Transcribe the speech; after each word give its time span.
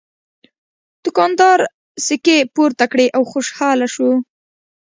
دوکاندار 1.03 1.59
سکې 2.05 2.37
پورته 2.55 2.85
کړې 2.91 3.07
او 3.17 3.23
خوشحاله 3.31 3.87
شو. 3.93 4.09